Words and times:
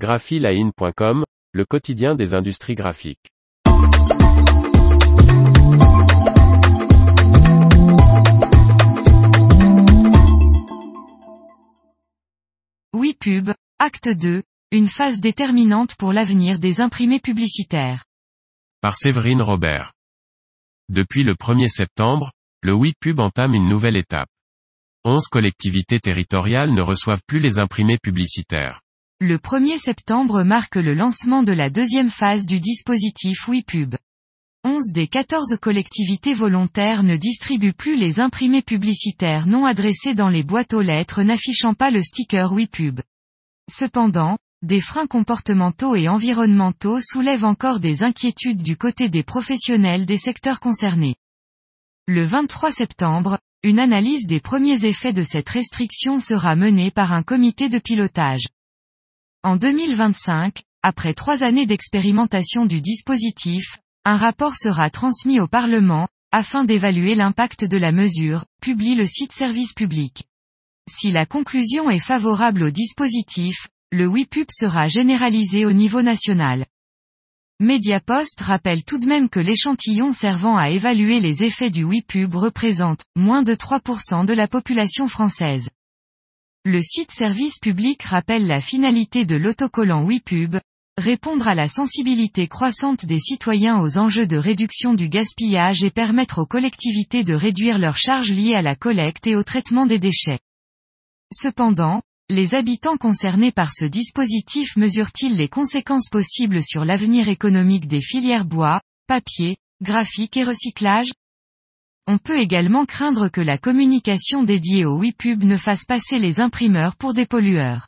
graphiline.com, 0.00 1.24
le 1.52 1.64
quotidien 1.66 2.14
des 2.14 2.32
industries 2.32 2.74
graphiques. 2.74 3.28
Oui 12.94 13.14
Pub, 13.20 13.50
acte 13.78 14.08
2, 14.08 14.42
une 14.72 14.88
phase 14.88 15.20
déterminante 15.20 15.96
pour 15.96 16.14
l'avenir 16.14 16.58
des 16.58 16.80
imprimés 16.80 17.20
publicitaires. 17.20 18.06
Par 18.80 18.96
Séverine 18.96 19.42
Robert. 19.42 19.92
Depuis 20.88 21.24
le 21.24 21.34
1er 21.34 21.68
septembre, 21.68 22.32
le 22.62 22.72
WePub 22.74 23.20
entame 23.20 23.52
une 23.52 23.68
nouvelle 23.68 23.98
étape. 23.98 24.30
11 25.04 25.26
collectivités 25.28 26.00
territoriales 26.00 26.72
ne 26.72 26.82
reçoivent 26.82 27.22
plus 27.26 27.40
les 27.40 27.58
imprimés 27.58 27.98
publicitaires. 28.02 28.80
Le 29.22 29.36
1er 29.36 29.76
septembre 29.76 30.44
marque 30.44 30.76
le 30.76 30.94
lancement 30.94 31.42
de 31.42 31.52
la 31.52 31.68
deuxième 31.68 32.08
phase 32.08 32.46
du 32.46 32.58
dispositif 32.58 33.48
WePub. 33.48 33.96
11 34.64 34.92
des 34.94 35.08
14 35.08 35.58
collectivités 35.60 36.32
volontaires 36.32 37.02
ne 37.02 37.16
distribuent 37.16 37.74
plus 37.74 37.98
les 37.98 38.18
imprimés 38.18 38.62
publicitaires 38.62 39.46
non 39.46 39.66
adressés 39.66 40.14
dans 40.14 40.30
les 40.30 40.42
boîtes 40.42 40.72
aux 40.72 40.80
lettres 40.80 41.22
n'affichant 41.22 41.74
pas 41.74 41.90
le 41.90 42.00
sticker 42.00 42.54
WePub. 42.54 43.00
Cependant, 43.70 44.38
des 44.62 44.80
freins 44.80 45.06
comportementaux 45.06 45.94
et 45.96 46.08
environnementaux 46.08 47.02
soulèvent 47.02 47.44
encore 47.44 47.78
des 47.78 48.02
inquiétudes 48.02 48.62
du 48.62 48.78
côté 48.78 49.10
des 49.10 49.22
professionnels 49.22 50.06
des 50.06 50.16
secteurs 50.16 50.60
concernés. 50.60 51.16
Le 52.08 52.24
23 52.24 52.70
septembre, 52.70 53.38
une 53.64 53.80
analyse 53.80 54.26
des 54.26 54.40
premiers 54.40 54.86
effets 54.86 55.12
de 55.12 55.24
cette 55.24 55.50
restriction 55.50 56.20
sera 56.20 56.56
menée 56.56 56.90
par 56.90 57.12
un 57.12 57.22
comité 57.22 57.68
de 57.68 57.78
pilotage. 57.78 58.46
En 59.42 59.56
2025, 59.56 60.64
après 60.82 61.14
trois 61.14 61.42
années 61.42 61.64
d'expérimentation 61.64 62.66
du 62.66 62.82
dispositif, 62.82 63.78
un 64.04 64.16
rapport 64.16 64.54
sera 64.54 64.90
transmis 64.90 65.40
au 65.40 65.46
Parlement, 65.46 66.08
afin 66.30 66.64
d'évaluer 66.64 67.14
l'impact 67.14 67.64
de 67.64 67.78
la 67.78 67.90
mesure, 67.90 68.44
publie 68.60 68.94
le 68.94 69.06
site 69.06 69.32
service 69.32 69.72
public. 69.72 70.24
Si 70.90 71.10
la 71.10 71.24
conclusion 71.24 71.88
est 71.88 72.04
favorable 72.04 72.64
au 72.64 72.70
dispositif, 72.70 73.68
le 73.90 74.06
WIPUB 74.06 74.48
sera 74.50 74.88
généralisé 74.88 75.64
au 75.64 75.72
niveau 75.72 76.02
national. 76.02 76.66
Mediapost 77.60 78.42
rappelle 78.42 78.84
tout 78.84 78.98
de 78.98 79.06
même 79.06 79.30
que 79.30 79.40
l'échantillon 79.40 80.12
servant 80.12 80.58
à 80.58 80.68
évaluer 80.68 81.18
les 81.18 81.42
effets 81.44 81.70
du 81.70 81.84
WIPUB 81.84 82.34
représente 82.34 83.06
moins 83.16 83.42
de 83.42 83.54
3% 83.54 84.26
de 84.26 84.34
la 84.34 84.48
population 84.48 85.08
française. 85.08 85.70
Le 86.66 86.82
site 86.82 87.10
service 87.10 87.58
public 87.58 88.02
rappelle 88.02 88.46
la 88.46 88.60
finalité 88.60 89.24
de 89.24 89.34
l'autocollant 89.34 90.04
WIPUB, 90.04 90.58
répondre 90.98 91.48
à 91.48 91.54
la 91.54 91.68
sensibilité 91.68 92.48
croissante 92.48 93.06
des 93.06 93.18
citoyens 93.18 93.80
aux 93.80 93.96
enjeux 93.96 94.26
de 94.26 94.36
réduction 94.36 94.92
du 94.92 95.08
gaspillage 95.08 95.82
et 95.82 95.90
permettre 95.90 96.42
aux 96.42 96.44
collectivités 96.44 97.24
de 97.24 97.32
réduire 97.32 97.78
leurs 97.78 97.96
charges 97.96 98.30
liées 98.30 98.54
à 98.54 98.60
la 98.60 98.76
collecte 98.76 99.26
et 99.26 99.36
au 99.36 99.42
traitement 99.42 99.86
des 99.86 99.98
déchets. 99.98 100.40
Cependant, 101.32 102.02
les 102.28 102.54
habitants 102.54 102.98
concernés 102.98 103.52
par 103.52 103.72
ce 103.72 103.86
dispositif 103.86 104.76
mesurent-ils 104.76 105.36
les 105.36 105.48
conséquences 105.48 106.10
possibles 106.10 106.62
sur 106.62 106.84
l'avenir 106.84 107.30
économique 107.30 107.88
des 107.88 108.02
filières 108.02 108.44
bois, 108.44 108.82
papier, 109.06 109.56
graphique 109.80 110.36
et 110.36 110.44
recyclage? 110.44 111.08
On 112.12 112.18
peut 112.18 112.40
également 112.40 112.86
craindre 112.86 113.28
que 113.28 113.40
la 113.40 113.56
communication 113.56 114.42
dédiée 114.42 114.84
au 114.84 114.98
WIPUB 114.98 115.44
ne 115.44 115.56
fasse 115.56 115.84
passer 115.84 116.18
les 116.18 116.40
imprimeurs 116.40 116.96
pour 116.96 117.14
des 117.14 117.24
pollueurs. 117.24 117.86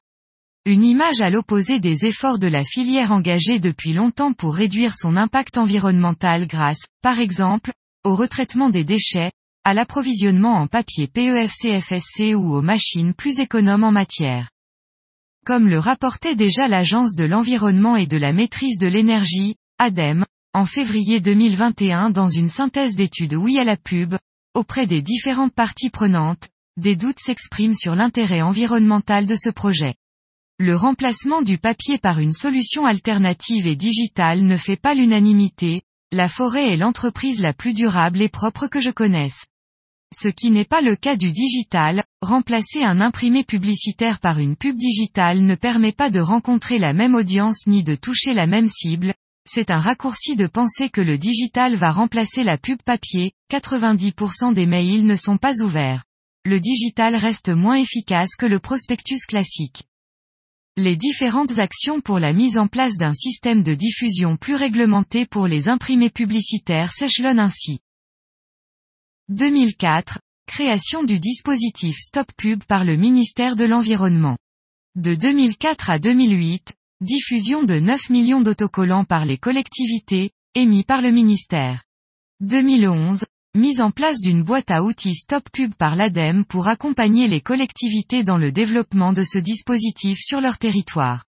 Une 0.64 0.84
image 0.84 1.20
à 1.20 1.28
l'opposé 1.28 1.80
des 1.80 2.04
efforts 2.04 2.38
de 2.38 2.46
la 2.46 2.62
filière 2.62 3.10
engagée 3.10 3.58
depuis 3.58 3.92
longtemps 3.92 4.32
pour 4.32 4.54
réduire 4.54 4.94
son 4.94 5.16
impact 5.16 5.58
environnemental 5.58 6.46
grâce, 6.46 6.84
par 7.02 7.18
exemple, 7.18 7.72
au 8.04 8.14
retraitement 8.14 8.70
des 8.70 8.84
déchets, 8.84 9.32
à 9.64 9.74
l'approvisionnement 9.74 10.52
en 10.52 10.68
papier 10.68 11.08
PEFC-FSC 11.08 12.36
ou 12.36 12.54
aux 12.54 12.62
machines 12.62 13.14
plus 13.14 13.40
économes 13.40 13.82
en 13.82 13.90
matière. 13.90 14.50
Comme 15.44 15.66
le 15.66 15.80
rapportait 15.80 16.36
déjà 16.36 16.68
l'Agence 16.68 17.16
de 17.16 17.24
l'environnement 17.24 17.96
et 17.96 18.06
de 18.06 18.18
la 18.18 18.32
maîtrise 18.32 18.78
de 18.78 18.86
l'énergie, 18.86 19.56
ADEME, 19.78 20.24
en 20.54 20.66
février 20.66 21.20
2021 21.20 22.10
dans 22.10 22.28
une 22.28 22.48
synthèse 22.48 22.94
d'études 22.94 23.34
Oui 23.34 23.58
à 23.58 23.64
la 23.64 23.78
pub, 23.78 24.16
auprès 24.54 24.86
des 24.86 25.00
différentes 25.00 25.54
parties 25.54 25.88
prenantes, 25.88 26.50
des 26.76 26.94
doutes 26.94 27.20
s'expriment 27.20 27.74
sur 27.74 27.94
l'intérêt 27.94 28.42
environnemental 28.42 29.24
de 29.24 29.34
ce 29.34 29.48
projet. 29.48 29.94
Le 30.58 30.76
remplacement 30.76 31.40
du 31.40 31.56
papier 31.56 31.96
par 31.96 32.18
une 32.18 32.34
solution 32.34 32.84
alternative 32.84 33.66
et 33.66 33.76
digitale 33.76 34.42
ne 34.42 34.58
fait 34.58 34.76
pas 34.76 34.94
l'unanimité, 34.94 35.82
la 36.12 36.28
forêt 36.28 36.68
est 36.68 36.76
l'entreprise 36.76 37.40
la 37.40 37.54
plus 37.54 37.72
durable 37.72 38.20
et 38.20 38.28
propre 38.28 38.66
que 38.66 38.80
je 38.80 38.90
connaisse. 38.90 39.46
Ce 40.14 40.28
qui 40.28 40.50
n'est 40.50 40.66
pas 40.66 40.82
le 40.82 40.96
cas 40.96 41.16
du 41.16 41.32
digital, 41.32 42.04
remplacer 42.20 42.82
un 42.82 43.00
imprimé 43.00 43.42
publicitaire 43.42 44.20
par 44.20 44.38
une 44.38 44.56
pub 44.56 44.76
digitale 44.76 45.40
ne 45.40 45.54
permet 45.54 45.92
pas 45.92 46.10
de 46.10 46.20
rencontrer 46.20 46.78
la 46.78 46.92
même 46.92 47.14
audience 47.14 47.66
ni 47.66 47.82
de 47.82 47.94
toucher 47.94 48.34
la 48.34 48.46
même 48.46 48.68
cible, 48.68 49.14
c'est 49.46 49.70
un 49.70 49.80
raccourci 49.80 50.36
de 50.36 50.46
penser 50.46 50.88
que 50.88 51.00
le 51.00 51.18
digital 51.18 51.74
va 51.76 51.90
remplacer 51.90 52.44
la 52.44 52.58
pub 52.58 52.80
papier, 52.82 53.32
90% 53.50 54.54
des 54.54 54.66
mails 54.66 55.06
ne 55.06 55.16
sont 55.16 55.36
pas 55.36 55.60
ouverts. 55.62 56.04
Le 56.44 56.60
digital 56.60 57.14
reste 57.16 57.50
moins 57.50 57.76
efficace 57.76 58.36
que 58.36 58.46
le 58.46 58.58
prospectus 58.58 59.26
classique. 59.26 59.84
Les 60.76 60.96
différentes 60.96 61.58
actions 61.58 62.00
pour 62.00 62.18
la 62.18 62.32
mise 62.32 62.56
en 62.56 62.66
place 62.66 62.96
d'un 62.96 63.14
système 63.14 63.62
de 63.62 63.74
diffusion 63.74 64.36
plus 64.36 64.54
réglementé 64.54 65.26
pour 65.26 65.46
les 65.46 65.68
imprimés 65.68 66.10
publicitaires 66.10 66.92
s'échelonnent 66.92 67.38
ainsi. 67.38 67.80
2004, 69.28 70.18
création 70.46 71.04
du 71.04 71.20
dispositif 71.20 71.96
Stop 71.98 72.32
Pub 72.36 72.64
par 72.64 72.84
le 72.84 72.96
ministère 72.96 73.54
de 73.54 73.64
l'Environnement. 73.64 74.38
De 74.94 75.14
2004 75.14 75.90
à 75.90 75.98
2008, 75.98 76.74
diffusion 77.02 77.64
de 77.64 77.78
9 77.78 78.10
millions 78.10 78.40
d'autocollants 78.40 79.04
par 79.04 79.24
les 79.24 79.36
collectivités, 79.36 80.30
émis 80.54 80.84
par 80.84 81.02
le 81.02 81.10
ministère. 81.10 81.82
2011, 82.40 83.24
Mise 83.54 83.82
en 83.82 83.90
place 83.90 84.22
d'une 84.22 84.42
boîte 84.42 84.70
à 84.70 84.82
outils 84.82 85.14
Stop 85.14 85.44
Pub 85.52 85.74
par 85.74 85.94
l'ADEME 85.94 86.46
pour 86.46 86.68
accompagner 86.68 87.28
les 87.28 87.42
collectivités 87.42 88.24
dans 88.24 88.38
le 88.38 88.50
développement 88.50 89.12
de 89.12 89.24
ce 89.24 89.36
dispositif 89.36 90.18
sur 90.18 90.40
leur 90.40 90.56
territoire. 90.56 91.26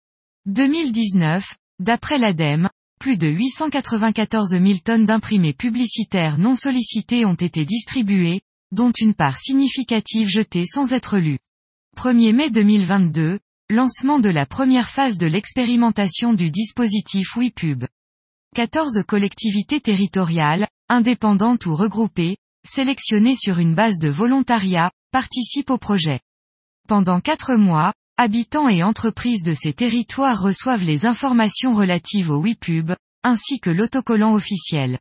2019, 0.47 1.45
d'après 1.78 2.17
l'ADEME, 2.17 2.69
plus 2.99 3.17
de 3.17 3.28
894 3.28 4.49
000 4.59 4.79
tonnes 4.84 5.05
d'imprimés 5.05 5.53
publicitaires 5.53 6.39
non 6.39 6.55
sollicités 6.55 7.23
ont 7.23 7.35
été 7.35 7.66
distribuées, 7.66 8.41
dont 8.72 8.91
une 8.99 9.13
part 9.13 9.38
significative 9.38 10.28
jetée 10.28 10.66
sans 10.66 10.94
être 10.94 11.19
lue. 11.19 11.38
1er 11.97 12.34
mai 12.34 12.49
2022, 12.49 13.38
lancement 13.69 14.19
de 14.19 14.29
la 14.29 14.45
première 14.45 14.88
phase 14.88 15.17
de 15.17 15.28
l'expérimentation 15.28 16.33
du 16.33 16.51
dispositif 16.51 17.35
WePub. 17.35 17.83
14 18.55 19.03
collectivités 19.05 19.81
territoriales, 19.81 20.69
indépendantes 20.88 21.66
ou 21.66 21.75
regroupées, 21.75 22.38
sélectionnées 22.66 23.35
sur 23.35 23.59
une 23.59 23.75
base 23.75 24.00
de 24.00 24.07
volontariat, 24.07 24.89
participent 25.11 25.69
au 25.69 25.78
projet. 25.78 26.22
Pendant 26.88 27.19
quatre 27.19 27.55
mois, 27.55 27.94
habitants 28.17 28.69
et 28.69 28.83
entreprises 28.83 29.44
de 29.44 29.53
ces 29.53 29.73
territoires 29.73 30.41
reçoivent 30.41 30.85
les 30.85 31.05
informations 31.05 31.75
relatives 31.75 32.31
au 32.31 32.41
WePub, 32.41 32.94
ainsi 33.23 33.59
que 33.59 33.69
l'autocollant 33.69 34.34
officiel. 34.34 34.97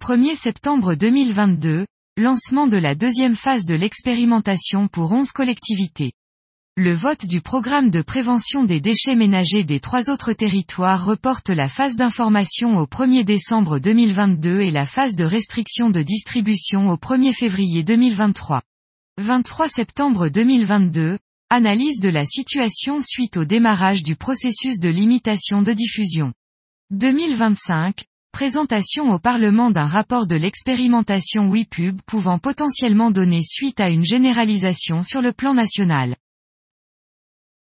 1er 0.00 0.34
septembre 0.34 0.96
2022, 0.96 1.86
lancement 2.16 2.66
de 2.66 2.76
la 2.76 2.96
deuxième 2.96 3.36
phase 3.36 3.66
de 3.66 3.76
l'expérimentation 3.76 4.88
pour 4.88 5.12
11 5.12 5.30
collectivités. 5.30 6.10
Le 6.82 6.94
vote 6.94 7.26
du 7.26 7.42
programme 7.42 7.90
de 7.90 8.00
prévention 8.00 8.64
des 8.64 8.80
déchets 8.80 9.14
ménagers 9.14 9.64
des 9.64 9.80
trois 9.80 10.08
autres 10.08 10.32
territoires 10.32 11.04
reporte 11.04 11.50
la 11.50 11.68
phase 11.68 11.96
d'information 11.96 12.78
au 12.78 12.86
1er 12.86 13.22
décembre 13.22 13.78
2022 13.78 14.62
et 14.62 14.70
la 14.70 14.86
phase 14.86 15.14
de 15.14 15.24
restriction 15.24 15.90
de 15.90 16.00
distribution 16.00 16.88
au 16.88 16.96
1er 16.96 17.34
février 17.34 17.82
2023. 17.82 18.62
23 19.18 19.68
septembre 19.68 20.30
2022, 20.30 21.18
analyse 21.50 22.00
de 22.00 22.08
la 22.08 22.24
situation 22.24 23.02
suite 23.02 23.36
au 23.36 23.44
démarrage 23.44 24.02
du 24.02 24.16
processus 24.16 24.80
de 24.80 24.88
limitation 24.88 25.60
de 25.60 25.74
diffusion. 25.74 26.32
2025, 26.92 28.04
présentation 28.32 29.12
au 29.12 29.18
Parlement 29.18 29.70
d'un 29.70 29.84
rapport 29.84 30.26
de 30.26 30.36
l'expérimentation 30.36 31.50
WePub 31.50 32.00
pouvant 32.06 32.38
potentiellement 32.38 33.10
donner 33.10 33.42
suite 33.42 33.80
à 33.80 33.90
une 33.90 34.06
généralisation 34.06 35.02
sur 35.02 35.20
le 35.20 35.34
plan 35.34 35.52
national. 35.52 36.16